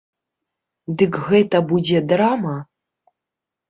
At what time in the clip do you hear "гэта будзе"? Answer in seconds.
1.29-2.05